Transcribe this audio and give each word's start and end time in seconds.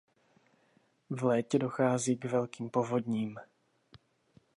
V 1.09 1.23
létě 1.23 1.59
dochází 1.59 2.17
k 2.17 2.25
velkým 2.25 2.69
povodním. 2.69 3.39